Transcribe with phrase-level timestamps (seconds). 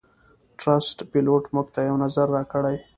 [0.59, 2.77] ټرسټ پیلوټ- موږ ته یو نظر راکړئ